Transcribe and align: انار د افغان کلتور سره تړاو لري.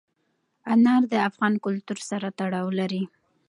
انار 0.73 1.01
د 1.11 1.13
افغان 1.29 1.53
کلتور 1.65 1.99
سره 2.09 2.27
تړاو 2.39 2.67
لري. 2.79 3.03